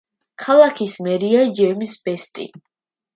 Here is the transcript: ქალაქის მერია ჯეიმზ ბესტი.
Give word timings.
ქალაქის 0.43 0.95
მერია 1.07 1.43
ჯეიმზ 1.59 1.93
ბესტი. 2.09 2.47